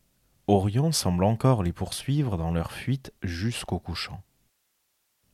Orion 0.47 0.91
semble 0.91 1.23
encore 1.23 1.63
les 1.63 1.73
poursuivre 1.73 2.37
dans 2.37 2.51
leur 2.51 2.71
fuite 2.71 3.13
jusqu'au 3.23 3.79
couchant. 3.79 4.21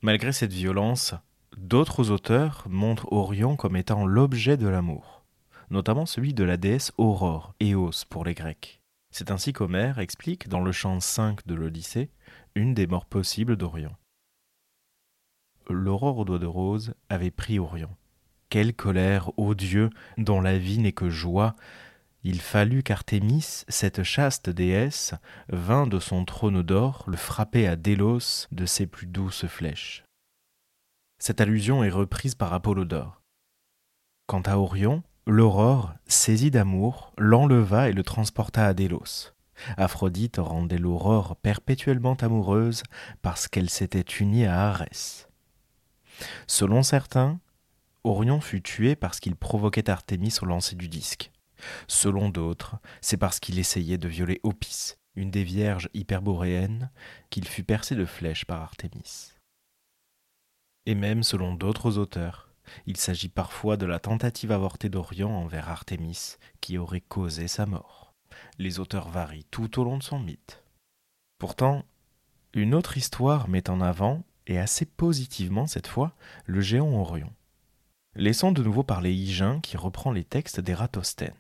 Malgré 0.02 0.32
cette 0.32 0.54
violence, 0.54 1.16
d'autres 1.58 2.12
auteurs 2.12 2.66
montrent 2.70 3.12
Orion 3.12 3.56
comme 3.56 3.76
étant 3.76 4.06
l'objet 4.06 4.58
de 4.58 4.68
l'amour, 4.68 5.24
notamment 5.70 6.06
celui 6.06 6.34
de 6.34 6.44
la 6.44 6.58
déesse 6.58 6.92
Aurore, 6.98 7.54
Éos 7.60 7.92
pour 8.10 8.26
les 8.26 8.34
Grecs. 8.34 8.83
C'est 9.14 9.30
ainsi 9.30 9.54
qu'Homère 9.54 10.00
explique 10.00 10.50
dans 10.50 10.62
le 10.62 10.72
chant 10.72 11.00
5 11.00 11.46
de 11.46 11.54
l'Odyssée 11.54 12.10
une 12.56 12.74
des 12.74 12.88
morts 12.88 13.06
possibles 13.06 13.58
d'Orion. 13.58 13.96
L'aurore 15.70 16.18
aux 16.18 16.26
doigts 16.26 16.40
de 16.40 16.48
rose 16.48 16.96
avait 17.10 17.30
pris 17.30 17.60
Orion. 17.60 17.96
Quelle 18.50 18.74
colère, 18.74 19.30
ô 19.38 19.54
Dieu, 19.54 19.92
dont 20.18 20.42
la 20.42 20.58
vie 20.58 20.80
n'est 20.80 20.94
que 20.94 21.12
joie 21.12 21.56
Il 22.24 22.42
fallut 22.42 22.82
qu'Artémis, 22.82 23.66
cette 23.68 24.02
chaste 24.02 24.50
déesse, 24.50 25.14
vint 25.48 25.86
de 25.86 26.00
son 26.00 26.26
trône 26.26 26.64
d'or 26.64 27.04
le 27.06 27.16
frapper 27.18 27.68
à 27.68 27.76
Délos 27.76 28.48
de 28.52 28.66
ses 28.66 28.88
plus 28.88 29.06
douces 29.06 29.46
flèches. 29.46 30.04
Cette 31.20 31.40
allusion 31.40 31.84
est 31.84 31.92
reprise 31.92 32.34
par 32.34 32.52
Apollodore. 32.52 33.22
Quant 34.26 34.42
à 34.42 34.58
Orion, 34.58 35.04
L'aurore, 35.26 35.94
saisie 36.06 36.52
d'amour, 36.52 37.14
l'enleva 37.18 37.88
et 37.88 37.94
le 37.94 38.04
transporta 38.04 38.68
à 38.68 38.74
Délos. 38.74 39.32
Aphrodite 39.78 40.36
rendait 40.38 40.78
l'aurore 40.78 41.38
perpétuellement 41.38 42.16
amoureuse 42.16 42.84
parce 43.22 43.48
qu'elle 43.48 43.70
s'était 43.70 44.02
unie 44.20 44.46
à 44.46 44.68
Arès. 44.70 45.30
Selon 46.46 46.84
certains, 46.84 47.40
Orion 48.04 48.42
fut 48.42 48.62
tué 48.62 48.98
parce 48.98 49.22
qu'il 49.22 49.38
provoquait 49.38 49.90
Artémis 49.90 50.36
au 50.42 50.46
lancer 50.46 50.76
du 50.76 50.90
disque. 50.90 51.32
Selon 51.88 52.28
d'autres, 52.28 52.76
c'est 53.00 53.16
parce 53.16 53.40
qu'il 53.40 53.60
essayait 53.60 53.98
de 53.98 54.10
violer 54.10 54.42
Opis, 54.44 54.96
une 55.16 55.32
des 55.32 55.46
vierges 55.46 55.90
hyperboréennes, 55.94 56.92
qu'il 57.30 57.48
fut 57.48 57.64
percé 57.64 57.96
de 57.96 58.06
flèches 58.06 58.44
par 58.44 58.62
Artémis. 58.62 59.32
Et 60.86 60.96
même 60.96 61.24
selon 61.24 61.54
d'autres 61.54 61.98
auteurs, 61.98 62.53
il 62.86 62.98
s'agit 62.98 63.30
parfois 63.30 63.78
de 63.78 63.86
la 63.86 64.00
tentative 64.00 64.52
avortée 64.52 64.90
d'Orion 64.90 65.36
envers 65.38 65.70
Artémis 65.70 66.38
qui 66.62 66.78
aurait 66.78 67.02
causé 67.02 67.48
sa 67.48 67.66
mort. 67.66 68.14
Les 68.58 68.80
auteurs 68.80 69.10
varient 69.10 69.48
tout 69.52 69.80
au 69.80 69.84
long 69.84 69.98
de 69.98 70.04
son 70.04 70.20
mythe. 70.20 70.64
Pourtant, 71.38 71.84
une 72.54 72.76
autre 72.76 72.98
histoire 72.98 73.48
met 73.48 73.70
en 73.70 73.82
avant, 73.82 74.24
et 74.48 74.60
assez 74.60 74.86
positivement 74.86 75.68
cette 75.68 75.88
fois, 75.88 76.16
le 76.46 76.62
géant 76.62 76.94
Orion. 76.94 77.32
Laissons 78.16 78.52
de 78.52 78.64
nouveau 78.64 78.84
parler 78.84 79.14
Hygin 79.14 79.60
qui 79.62 79.78
reprend 79.78 80.12
les 80.12 80.24
textes 80.24 80.60
d'Ératosthène. 80.60 81.34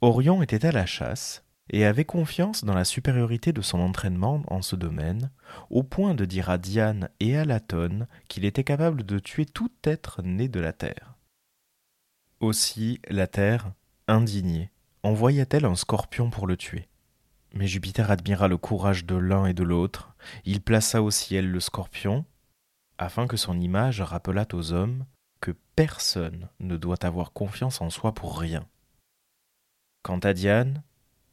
Orion 0.00 0.42
était 0.42 0.66
à 0.66 0.72
la 0.72 0.86
chasse, 0.86 1.43
et 1.70 1.84
avait 1.84 2.04
confiance 2.04 2.64
dans 2.64 2.74
la 2.74 2.84
supériorité 2.84 3.52
de 3.52 3.62
son 3.62 3.80
entraînement 3.80 4.42
en 4.48 4.62
ce 4.62 4.76
domaine, 4.76 5.30
au 5.70 5.82
point 5.82 6.14
de 6.14 6.24
dire 6.24 6.50
à 6.50 6.58
Diane 6.58 7.08
et 7.20 7.36
à 7.36 7.44
Latone 7.44 8.06
qu'il 8.28 8.44
était 8.44 8.64
capable 8.64 9.04
de 9.04 9.18
tuer 9.18 9.46
tout 9.46 9.72
être 9.82 10.22
né 10.22 10.48
de 10.48 10.60
la 10.60 10.72
terre. 10.72 11.14
Aussi 12.40 13.00
la 13.08 13.26
terre, 13.26 13.72
indignée, 14.06 14.70
envoya-t-elle 15.02 15.64
un 15.64 15.76
scorpion 15.76 16.30
pour 16.30 16.46
le 16.46 16.56
tuer. 16.56 16.88
Mais 17.54 17.66
Jupiter 17.66 18.10
admira 18.10 18.48
le 18.48 18.58
courage 18.58 19.04
de 19.04 19.14
l'un 19.14 19.46
et 19.46 19.54
de 19.54 19.62
l'autre, 19.62 20.14
il 20.44 20.60
plaça 20.60 21.02
au 21.02 21.10
ciel 21.10 21.50
le 21.50 21.60
scorpion, 21.60 22.24
afin 22.98 23.26
que 23.26 23.36
son 23.36 23.58
image 23.60 24.00
rappelât 24.00 24.48
aux 24.52 24.72
hommes 24.72 25.06
que 25.40 25.52
personne 25.76 26.48
ne 26.58 26.76
doit 26.76 27.04
avoir 27.04 27.32
confiance 27.32 27.80
en 27.80 27.90
soi 27.90 28.12
pour 28.12 28.38
rien. 28.38 28.66
Quant 30.02 30.18
à 30.18 30.32
Diane, 30.32 30.82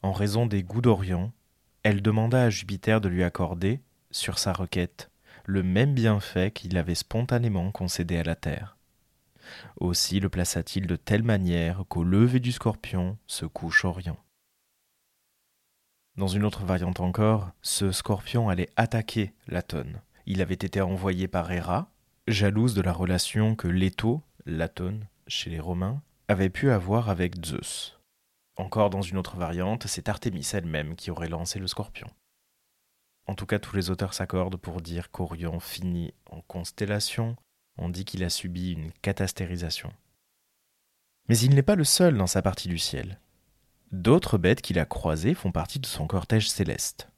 en 0.02 0.12
raison 0.12 0.46
des 0.46 0.62
goûts 0.62 0.80
d'Orion, 0.80 1.32
elle 1.82 2.02
demanda 2.02 2.44
à 2.44 2.50
Jupiter 2.50 3.00
de 3.00 3.08
lui 3.08 3.22
accorder, 3.22 3.80
sur 4.10 4.38
sa 4.38 4.52
requête, 4.52 5.10
le 5.44 5.62
même 5.62 5.94
bienfait 5.94 6.50
qu'il 6.50 6.76
avait 6.76 6.94
spontanément 6.94 7.70
concédé 7.72 8.18
à 8.18 8.22
la 8.22 8.36
terre. 8.36 8.76
Aussi 9.76 10.20
le 10.20 10.28
plaça-t-il 10.28 10.86
de 10.86 10.96
telle 10.96 11.22
manière 11.22 11.84
qu'au 11.88 12.04
lever 12.04 12.40
du 12.40 12.52
scorpion 12.52 13.18
se 13.26 13.44
couche 13.46 13.84
Orion. 13.84 14.16
Dans 16.16 16.28
une 16.28 16.44
autre 16.44 16.64
variante 16.64 17.00
encore, 17.00 17.50
ce 17.62 17.90
scorpion 17.90 18.48
allait 18.48 18.70
attaquer 18.76 19.32
Latone. 19.48 20.00
Il 20.26 20.42
avait 20.42 20.54
été 20.54 20.80
envoyé 20.80 21.26
par 21.26 21.50
Héra, 21.50 21.90
jalouse 22.28 22.74
de 22.74 22.82
la 22.82 22.92
relation 22.92 23.56
que 23.56 23.66
Leto, 23.66 24.22
Latone, 24.46 25.06
chez 25.26 25.50
les 25.50 25.60
Romains, 25.60 26.02
avait 26.28 26.50
pu 26.50 26.70
avoir 26.70 27.08
avec 27.08 27.44
Zeus. 27.44 27.98
Encore 28.56 28.90
dans 28.90 29.02
une 29.02 29.16
autre 29.16 29.36
variante, 29.36 29.86
c'est 29.86 30.08
Artémis 30.08 30.48
elle-même 30.52 30.94
qui 30.94 31.10
aurait 31.10 31.28
lancé 31.28 31.58
le 31.58 31.66
scorpion. 31.66 32.08
En 33.26 33.34
tout 33.34 33.46
cas, 33.46 33.58
tous 33.58 33.76
les 33.76 33.90
auteurs 33.90 34.14
s'accordent 34.14 34.56
pour 34.56 34.80
dire 34.80 35.10
qu'Orion 35.10 35.60
finit 35.60 36.12
en 36.30 36.40
constellation, 36.42 37.36
on 37.78 37.88
dit 37.88 38.04
qu'il 38.04 38.24
a 38.24 38.30
subi 38.30 38.72
une 38.72 38.92
catastérisation. 39.00 39.92
Mais 41.28 41.38
il 41.38 41.54
n'est 41.54 41.62
pas 41.62 41.76
le 41.76 41.84
seul 41.84 42.16
dans 42.16 42.26
sa 42.26 42.42
partie 42.42 42.68
du 42.68 42.78
ciel. 42.78 43.20
D'autres 43.92 44.38
bêtes 44.38 44.62
qu'il 44.62 44.78
a 44.78 44.84
croisées 44.84 45.34
font 45.34 45.52
partie 45.52 45.78
de 45.78 45.86
son 45.86 46.06
cortège 46.06 46.50
céleste. 46.50 47.08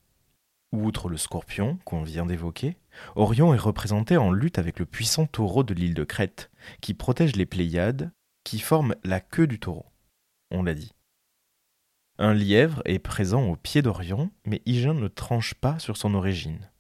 Outre 0.73 1.09
le 1.09 1.17
scorpion 1.17 1.79
qu'on 1.85 2.03
vient 2.03 2.27
d'évoquer, 2.27 2.77
Orion 3.15 3.55
est 3.55 3.59
représenté 3.59 4.17
en 4.17 4.33
lutte 4.33 4.59
avec 4.59 4.79
le 4.79 4.87
puissant 4.87 5.27
taureau 5.27 5.63
de 5.63 5.73
l'île 5.73 5.95
de 5.95 6.05
Crète, 6.05 6.51
qui 6.81 6.95
protège 6.95 7.37
les 7.37 7.47
Pléiades, 7.47 8.13
qui 8.43 8.59
forment 8.59 8.97
la 9.05 9.21
queue 9.21 9.47
du 9.47 9.59
taureau. 9.59 9.87
On 10.51 10.63
l'a 10.63 10.75
dit. 10.75 10.93
Un 12.19 12.33
lièvre 12.33 12.81
est 12.85 13.01
présent 13.01 13.43
au 13.49 13.57
pied 13.57 13.83
d'Orion, 13.83 14.31
mais 14.47 14.63
Hygin 14.67 14.95
ne 14.95 15.09
tranche 15.09 15.55
pas 15.55 15.81
sur 15.81 15.97
son 15.97 16.15
origine. 16.15 16.71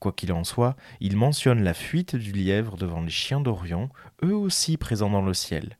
Quoi 0.00 0.12
qu'il 0.12 0.32
en 0.32 0.42
soit, 0.42 0.74
il 0.98 1.16
mentionne 1.16 1.62
la 1.62 1.74
fuite 1.74 2.16
du 2.16 2.32
lièvre 2.32 2.76
devant 2.76 3.00
les 3.00 3.10
chiens 3.10 3.40
d'Orion, 3.40 3.90
eux 4.24 4.34
aussi 4.34 4.76
présents 4.76 5.10
dans 5.10 5.22
le 5.22 5.34
ciel. 5.34 5.78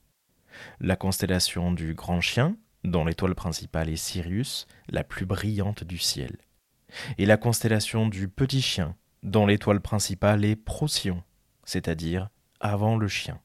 La 0.79 0.95
constellation 0.95 1.73
du 1.73 1.95
Grand 1.95 2.21
Chien, 2.21 2.57
dont 2.85 3.05
l'étoile 3.05 3.35
principale 3.35 3.89
est 3.89 3.97
Sirius, 3.97 4.69
la 4.89 5.03
plus 5.03 5.27
brillante 5.27 5.83
du 5.83 5.99
ciel. 5.99 6.37
Et 7.19 7.27
la 7.27 7.37
constellation 7.37 8.07
du 8.07 8.29
Petit 8.29 8.63
Chien, 8.63 8.95
dont 9.25 9.47
l'étoile 9.47 9.81
principale 9.81 10.45
est 10.45 10.55
Procyon, 10.55 11.25
c'est-à-dire 11.65 12.29
avant 12.61 12.97
le 12.97 13.09
chien, 13.09 13.41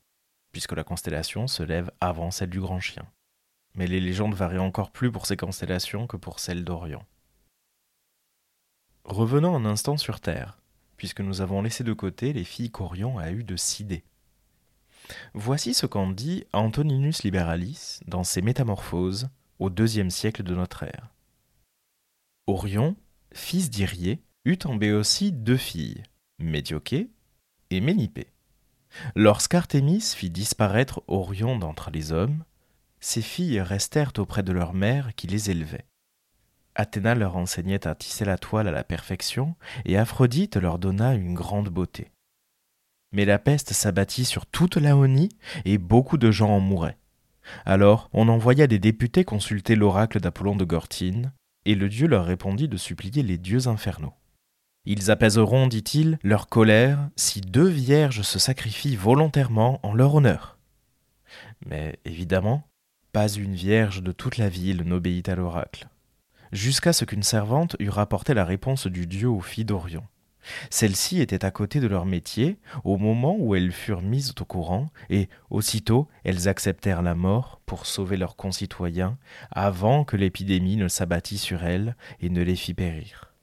puisque 0.52 0.74
la 0.74 0.84
constellation 0.84 1.48
se 1.48 1.64
lève 1.64 1.90
avant 2.00 2.30
celle 2.30 2.52
du 2.52 2.60
Grand 2.60 2.80
Chien. 2.80 3.08
Mais 3.78 3.88
les 3.88 4.02
légendes 4.02 4.34
varient 4.34 4.58
encore 4.58 4.92
plus 4.92 5.12
pour 5.12 5.26
ces 5.26 5.38
constellations 5.38 6.08
que 6.08 6.18
pour 6.18 6.40
celles 6.40 6.66
d'Orion. 6.66 7.06
Revenons 9.06 9.56
un 9.56 9.66
instant 9.66 9.96
sur 9.96 10.20
Terre, 10.20 10.60
puisque 10.98 11.22
nous 11.22 11.40
avons 11.40 11.62
laissé 11.62 11.86
de 11.86 11.94
côté 11.94 12.34
les 12.34 12.44
filles 12.44 12.72
qu'Orion 12.72 13.18
a 13.18 13.32
eues 13.32 13.46
de 13.46 13.56
Sidée. 13.56 14.04
Voici 15.34 15.74
ce 15.74 15.86
qu'en 15.86 16.10
dit 16.10 16.44
Antoninus 16.52 17.24
Liberalis 17.24 18.00
dans 18.08 18.26
ses 18.26 18.42
Métamorphoses 18.42 19.30
au 19.60 19.70
deuxième 19.70 20.10
siècle 20.10 20.44
de 20.44 20.56
notre 20.56 20.84
ère. 20.84 21.14
Orion, 22.48 22.96
fils 23.32 23.70
d'Irie, 23.70 24.20
eut 24.44 24.60
en 24.66 24.76
Béotie 24.76 25.32
deux 25.32 25.58
filles, 25.58 26.04
Médioquée 26.40 27.10
et 27.70 27.80
Ménipée. 27.80 28.32
Lorsqu'Artémis 29.16 30.02
fit 30.16 30.30
disparaître 30.30 31.04
Orion 31.08 31.58
d'entre 31.58 31.92
les 31.92 32.12
hommes, 32.12 32.44
ses 33.00 33.22
filles 33.22 33.62
restèrent 33.62 34.14
auprès 34.18 34.44
de 34.44 34.52
leur 34.52 34.74
mère 34.74 35.16
qui 35.16 35.28
les 35.28 35.50
élevait. 35.50 35.86
Athéna 36.76 37.16
leur 37.16 37.38
enseignait 37.38 37.88
à 37.88 37.96
tisser 37.96 38.24
la 38.26 38.38
toile 38.38 38.68
à 38.68 38.72
la 38.72 38.84
perfection, 38.84 39.56
et 39.86 39.98
Aphrodite 39.98 40.58
leur 40.58 40.78
donna 40.78 41.16
une 41.16 41.34
grande 41.34 41.70
beauté. 41.70 42.12
Mais 43.12 43.26
la 43.26 43.40
peste 43.40 43.74
s'abattit 43.74 44.26
sur 44.26 44.46
toute 44.46 44.78
Laonie, 44.78 45.30
et 45.66 45.78
beaucoup 45.78 46.18
de 46.18 46.30
gens 46.30 46.50
en 46.50 46.60
mouraient. 46.60 46.98
Alors 47.66 48.10
on 48.14 48.28
envoya 48.28 48.68
des 48.68 48.80
députés 48.80 49.24
consulter 49.24 49.76
l'oracle 49.76 50.20
d'Apollon 50.20 50.56
de 50.56 50.66
Gortine, 50.66 51.32
et 51.66 51.76
le 51.76 51.90
dieu 51.90 52.08
leur 52.08 52.26
répondit 52.26 52.68
de 52.68 52.78
supplier 52.78 53.24
les 53.24 53.38
dieux 53.38 53.68
infernaux. 53.68 54.14
Ils 54.86 55.12
apaiseront, 55.12 55.68
dit-il, 55.68 56.18
leur 56.24 56.48
colère 56.48 57.10
si 57.18 57.42
deux 57.42 57.68
vierges 57.68 58.22
se 58.22 58.40
sacrifient 58.40 58.96
volontairement 58.96 59.80
en 59.84 59.94
leur 59.94 60.16
honneur. 60.16 60.58
Mais 61.66 62.00
évidemment, 62.06 62.64
pas 63.12 63.28
une 63.28 63.56
vierge 63.56 64.04
de 64.04 64.12
toute 64.12 64.38
la 64.38 64.50
ville 64.50 64.84
n'obéit 64.84 65.30
à 65.30 65.36
l'oracle 65.36 65.88
jusqu'à 66.52 66.94
ce 66.94 67.06
qu'une 67.06 67.24
servante 67.24 67.76
eût 67.80 67.90
rapporté 67.90 68.34
la 68.34 68.46
réponse 68.46 68.88
du 68.88 69.08
dieu 69.08 69.30
aux 69.30 69.42
filles 69.42 69.66
d'Orion. 69.66 70.04
Celles-ci 70.70 71.20
étaient 71.20 71.44
à 71.44 71.52
côté 71.52 71.82
de 71.82 71.88
leur 71.88 72.06
métier 72.06 72.58
au 72.86 72.98
moment 72.98 73.36
où 73.38 73.54
elles 73.54 73.74
furent 73.74 74.02
mises 74.02 74.34
au 74.40 74.46
courant, 74.46 74.88
et 75.10 75.28
aussitôt 75.50 76.08
elles 76.24 76.48
acceptèrent 76.48 77.02
la 77.02 77.16
mort 77.16 77.60
pour 77.66 77.86
sauver 77.86 78.16
leurs 78.16 78.38
concitoyens 78.38 79.18
avant 79.52 80.06
que 80.06 80.16
l'épidémie 80.16 80.78
ne 80.78 80.88
s'abattît 80.88 81.38
sur 81.38 81.66
elles 81.66 81.98
et 82.22 82.30
ne 82.30 82.42
les 82.42 82.56
fît 82.56 82.74
périr. 82.74 83.34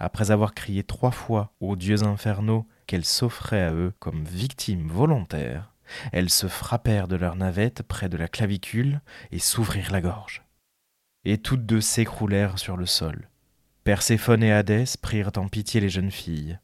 Après 0.00 0.32
avoir 0.32 0.54
crié 0.54 0.82
trois 0.82 1.12
fois 1.12 1.52
aux 1.60 1.76
dieux 1.76 2.02
infernaux 2.02 2.66
qu'elles 2.88 3.04
s'offraient 3.04 3.62
à 3.62 3.72
eux 3.72 3.92
comme 4.00 4.24
victimes 4.24 4.88
volontaires, 4.88 5.73
elles 6.12 6.30
se 6.30 6.46
frappèrent 6.46 7.08
de 7.08 7.16
leurs 7.16 7.36
navettes 7.36 7.82
près 7.82 8.08
de 8.08 8.16
la 8.16 8.28
clavicule 8.28 9.00
et 9.30 9.38
s'ouvrirent 9.38 9.92
la 9.92 10.00
gorge 10.00 10.44
et 11.24 11.38
toutes 11.38 11.66
deux 11.66 11.80
s'écroulèrent 11.80 12.58
sur 12.58 12.76
le 12.76 12.86
sol. 12.86 13.28
Perséphone 13.82 14.42
et 14.42 14.52
Hadès 14.52 14.96
prirent 15.00 15.32
en 15.36 15.48
pitié 15.48 15.80
les 15.80 15.88
jeunes 15.88 16.10
filles. 16.10 16.58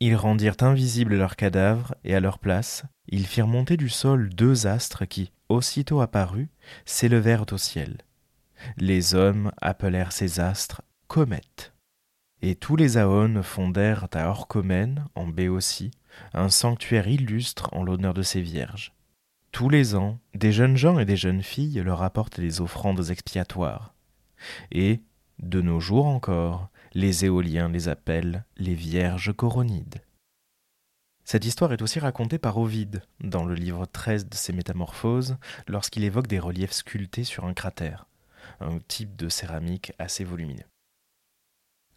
Ils 0.00 0.16
rendirent 0.16 0.56
invisibles 0.60 1.16
leurs 1.16 1.36
cadavres, 1.36 1.94
et 2.04 2.14
à 2.14 2.20
leur 2.20 2.38
place, 2.38 2.84
ils 3.08 3.26
firent 3.26 3.46
monter 3.46 3.76
du 3.76 3.88
sol 3.88 4.30
deux 4.30 4.66
astres 4.66 5.04
qui, 5.04 5.32
aussitôt 5.48 6.00
apparus, 6.00 6.48
s'élevèrent 6.84 7.46
au 7.52 7.58
ciel. 7.58 7.98
Les 8.76 9.14
hommes 9.14 9.52
appelèrent 9.60 10.12
ces 10.12 10.40
astres 10.40 10.82
comètes. 11.08 11.72
Et 12.40 12.56
tous 12.56 12.74
les 12.74 12.96
Aones 12.96 13.42
fondèrent 13.42 14.08
à 14.14 14.28
Orchomène, 14.28 15.04
en 15.14 15.28
Béotie, 15.28 15.92
un 16.32 16.48
sanctuaire 16.48 17.08
illustre 17.08 17.68
en 17.72 17.82
l'honneur 17.82 18.14
de 18.14 18.22
ces 18.22 18.42
vierges. 18.42 18.92
Tous 19.52 19.68
les 19.68 19.94
ans, 19.94 20.18
des 20.34 20.52
jeunes 20.52 20.76
gens 20.76 20.98
et 20.98 21.04
des 21.04 21.16
jeunes 21.16 21.42
filles 21.42 21.82
leur 21.84 22.02
apportent 22.02 22.40
des 22.40 22.60
offrandes 22.60 23.10
expiatoires. 23.10 23.94
Et, 24.70 25.02
de 25.38 25.60
nos 25.60 25.80
jours 25.80 26.06
encore, 26.06 26.70
les 26.94 27.24
éoliens 27.24 27.68
les 27.68 27.88
appellent 27.88 28.44
les 28.56 28.74
Vierges 28.74 29.32
coronides. 29.32 30.02
Cette 31.24 31.44
histoire 31.44 31.72
est 31.72 31.82
aussi 31.82 32.00
racontée 32.00 32.38
par 32.38 32.58
Ovide 32.58 33.02
dans 33.20 33.44
le 33.44 33.54
livre 33.54 33.86
13 33.86 34.28
de 34.28 34.34
ses 34.34 34.52
Métamorphoses 34.52 35.36
lorsqu'il 35.68 36.04
évoque 36.04 36.26
des 36.26 36.40
reliefs 36.40 36.72
sculptés 36.72 37.24
sur 37.24 37.44
un 37.44 37.54
cratère, 37.54 38.06
un 38.60 38.78
type 38.88 39.16
de 39.16 39.28
céramique 39.28 39.92
assez 39.98 40.24
volumineux. 40.24 40.66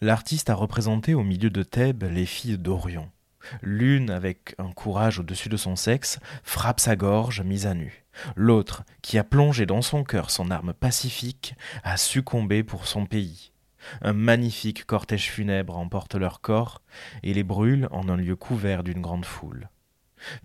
L'artiste 0.02 0.50
a 0.50 0.56
représenté 0.56 1.14
au 1.14 1.24
milieu 1.24 1.50
de 1.50 1.64
Thèbes 1.64 2.04
les 2.04 2.26
filles 2.26 2.58
d'Orion, 2.58 3.10
L'une, 3.62 4.10
avec 4.10 4.56
un 4.58 4.72
courage 4.72 5.20
au-dessus 5.20 5.50
de 5.50 5.58
son 5.58 5.76
sexe, 5.76 6.20
frappe 6.44 6.80
sa 6.80 6.96
gorge 6.96 7.42
mise 7.42 7.66
à 7.66 7.74
nu. 7.74 8.06
L'autre, 8.36 8.84
qui 9.02 9.18
a 9.18 9.24
plongé 9.24 9.66
dans 9.66 9.82
son 9.82 10.04
cœur 10.04 10.32
son 10.32 10.52
arme 10.52 10.74
pacifique, 10.74 11.56
a 11.84 11.98
succombé 11.98 12.64
pour 12.64 12.88
son 12.88 13.06
pays. 13.06 13.52
Un 14.02 14.14
magnifique 14.14 14.86
cortège 14.86 15.30
funèbre 15.30 15.78
emporte 15.78 16.16
leurs 16.16 16.42
corps 16.42 16.82
et 17.24 17.34
les 17.34 17.44
brûle 17.44 17.88
en 17.92 18.10
un 18.10 18.18
lieu 18.18 18.36
couvert 18.36 18.84
d'une 18.84 19.02
grande 19.02 19.26
foule. 19.26 19.70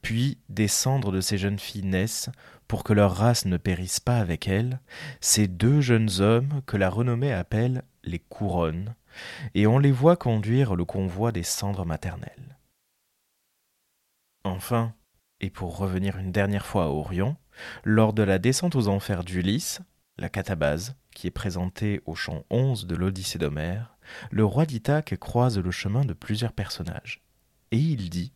Puis 0.03 0.39
des 0.49 0.69
cendres 0.69 1.13
de 1.13 1.21
ces 1.21 1.39
jeunes 1.39 1.59
filles 1.59 1.85
naissent 1.85 2.29
pour 2.69 2.85
que 2.85 2.93
leur 2.93 3.17
race 3.17 3.47
ne 3.47 3.57
périsse 3.57 4.01
pas 4.01 4.19
avec 4.19 4.47
elles, 4.47 4.81
ces 5.21 5.49
deux 5.49 5.81
jeunes 5.81 6.21
hommes 6.21 6.61
que 6.67 6.77
la 6.77 6.91
renommée 6.91 7.33
appelle 7.33 7.83
les 8.05 8.19
couronnes, 8.19 8.95
et 9.55 9.67
on 9.67 9.79
les 9.79 9.93
voit 9.93 10.17
conduire 10.17 10.75
le 10.75 10.85
convoi 10.85 11.33
des 11.33 11.43
cendres 11.43 11.87
maternelles. 11.87 12.59
Enfin, 14.45 14.95
et 15.41 15.51
pour 15.51 15.77
revenir 15.77 16.19
une 16.19 16.33
dernière 16.33 16.67
fois 16.67 16.85
à 16.85 16.89
Orion, 16.89 17.37
lors 17.85 18.13
de 18.13 18.23
la 18.23 18.39
descente 18.39 18.75
aux 18.75 18.89
enfers 18.89 19.25
d'Ulysse, 19.25 19.81
la 20.19 20.29
catabase, 20.29 20.97
qui 21.15 21.27
est 21.27 21.33
présentée 21.33 22.01
au 22.07 22.15
chant 22.15 22.45
11 22.51 22.87
de 22.87 22.95
l'Odyssée 22.95 23.39
d'Homère, 23.39 23.97
le 24.31 24.45
roi 24.45 24.67
d'Ithaque 24.67 25.17
croise 25.19 25.59
le 25.59 25.71
chemin 25.71 26.05
de 26.05 26.13
plusieurs 26.13 26.53
personnages. 26.53 27.23
Et 27.71 27.79
il 27.79 28.11
dit 28.11 28.33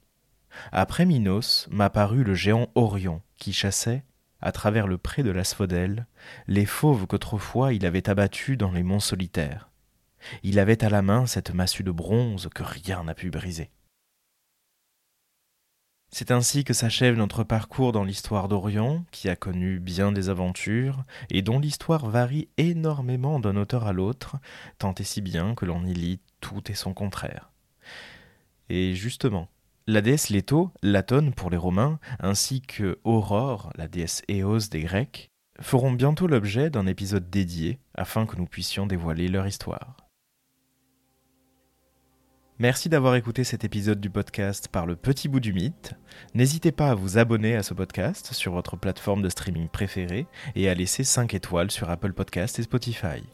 Après 0.72 1.06
Minos 1.06 1.68
m'apparut 1.70 2.24
le 2.24 2.34
géant 2.34 2.68
Orion, 2.74 3.22
qui 3.36 3.52
chassait, 3.52 4.04
à 4.40 4.52
travers 4.52 4.86
le 4.86 4.98
pré 4.98 5.22
de 5.22 5.30
l'Asphodèle, 5.30 6.06
les 6.46 6.66
fauves 6.66 7.06
qu'autrefois 7.06 7.72
il 7.72 7.86
avait 7.86 8.08
abattus 8.08 8.58
dans 8.58 8.72
les 8.72 8.82
monts 8.82 9.00
solitaires. 9.00 9.70
Il 10.42 10.58
avait 10.58 10.84
à 10.84 10.90
la 10.90 11.02
main 11.02 11.26
cette 11.26 11.52
massue 11.52 11.82
de 11.82 11.90
bronze 11.90 12.48
que 12.54 12.62
rien 12.62 13.04
n'a 13.04 13.14
pu 13.14 13.30
briser. 13.30 13.70
C'est 16.16 16.30
ainsi 16.30 16.62
que 16.62 16.74
s'achève 16.74 17.16
notre 17.16 17.42
parcours 17.42 17.90
dans 17.90 18.04
l'histoire 18.04 18.46
d'Orion, 18.46 19.04
qui 19.10 19.28
a 19.28 19.34
connu 19.34 19.80
bien 19.80 20.12
des 20.12 20.28
aventures, 20.28 21.02
et 21.28 21.42
dont 21.42 21.58
l'histoire 21.58 22.08
varie 22.08 22.46
énormément 22.56 23.40
d'un 23.40 23.56
auteur 23.56 23.88
à 23.88 23.92
l'autre, 23.92 24.36
tant 24.78 24.94
et 24.94 25.02
si 25.02 25.20
bien 25.22 25.56
que 25.56 25.64
l'on 25.64 25.84
y 25.84 25.92
lit 25.92 26.20
tout 26.38 26.70
et 26.70 26.74
son 26.74 26.94
contraire. 26.94 27.50
Et 28.68 28.94
justement, 28.94 29.48
la 29.88 30.02
déesse 30.02 30.30
Leto, 30.30 30.70
Latone 30.84 31.34
pour 31.34 31.50
les 31.50 31.56
Romains, 31.56 31.98
ainsi 32.20 32.60
que 32.62 33.00
Aurore, 33.02 33.72
la 33.74 33.88
déesse 33.88 34.22
Éos 34.28 34.68
des 34.70 34.82
Grecs, 34.82 35.32
feront 35.60 35.90
bientôt 35.90 36.28
l'objet 36.28 36.70
d'un 36.70 36.86
épisode 36.86 37.28
dédié 37.28 37.80
afin 37.96 38.24
que 38.24 38.36
nous 38.36 38.46
puissions 38.46 38.86
dévoiler 38.86 39.26
leur 39.26 39.48
histoire. 39.48 40.03
Merci 42.60 42.88
d'avoir 42.88 43.16
écouté 43.16 43.42
cet 43.42 43.64
épisode 43.64 44.00
du 44.00 44.10
podcast 44.10 44.68
par 44.68 44.86
le 44.86 44.94
petit 44.94 45.26
bout 45.26 45.40
du 45.40 45.52
mythe. 45.52 45.94
N'hésitez 46.34 46.70
pas 46.70 46.90
à 46.90 46.94
vous 46.94 47.18
abonner 47.18 47.56
à 47.56 47.64
ce 47.64 47.74
podcast 47.74 48.32
sur 48.32 48.52
votre 48.52 48.76
plateforme 48.76 49.22
de 49.22 49.28
streaming 49.28 49.68
préférée 49.68 50.28
et 50.54 50.68
à 50.68 50.74
laisser 50.74 51.02
5 51.02 51.34
étoiles 51.34 51.72
sur 51.72 51.90
Apple 51.90 52.12
Podcast 52.12 52.60
et 52.60 52.62
Spotify. 52.62 53.24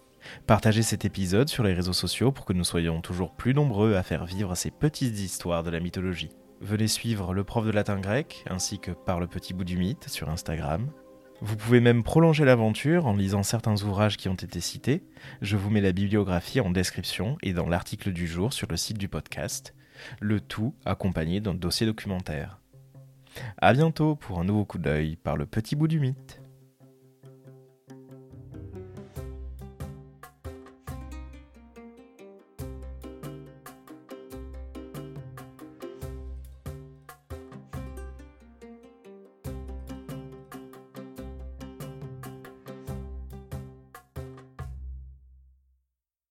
Partagez 0.46 0.80
cet 0.80 1.04
épisode 1.04 1.50
sur 1.50 1.64
les 1.64 1.74
réseaux 1.74 1.92
sociaux 1.92 2.32
pour 2.32 2.46
que 2.46 2.54
nous 2.54 2.64
soyons 2.64 3.02
toujours 3.02 3.36
plus 3.36 3.52
nombreux 3.52 3.94
à 3.94 4.02
faire 4.02 4.24
vivre 4.24 4.54
ces 4.54 4.70
petites 4.70 5.18
histoires 5.18 5.64
de 5.64 5.70
la 5.70 5.80
mythologie. 5.80 6.30
Venez 6.62 6.88
suivre 6.88 7.34
le 7.34 7.44
prof 7.44 7.66
de 7.66 7.72
latin 7.72 8.00
grec 8.00 8.42
ainsi 8.48 8.78
que 8.78 8.90
par 8.90 9.20
le 9.20 9.26
petit 9.26 9.52
bout 9.52 9.64
du 9.64 9.76
mythe 9.76 10.08
sur 10.08 10.30
Instagram 10.30 10.90
vous 11.42 11.56
pouvez 11.56 11.80
même 11.80 12.02
prolonger 12.02 12.44
l'aventure 12.44 13.06
en 13.06 13.14
lisant 13.14 13.42
certains 13.42 13.82
ouvrages 13.82 14.18
qui 14.18 14.28
ont 14.28 14.34
été 14.34 14.60
cités. 14.60 15.02
Je 15.40 15.56
vous 15.56 15.70
mets 15.70 15.80
la 15.80 15.92
bibliographie 15.92 16.60
en 16.60 16.70
description 16.70 17.38
et 17.42 17.54
dans 17.54 17.68
l'article 17.68 18.12
du 18.12 18.26
jour 18.26 18.52
sur 18.52 18.66
le 18.70 18.76
site 18.76 18.98
du 18.98 19.08
podcast, 19.08 19.74
le 20.20 20.40
tout 20.40 20.74
accompagné 20.84 21.40
d'un 21.40 21.54
dossier 21.54 21.86
documentaire. 21.86 22.60
A 23.58 23.72
bientôt 23.72 24.16
pour 24.16 24.38
un 24.38 24.44
nouveau 24.44 24.66
coup 24.66 24.78
d'œil 24.78 25.16
par 25.16 25.36
le 25.36 25.46
petit 25.46 25.76
bout 25.76 25.88
du 25.88 25.98
mythe. 25.98 26.39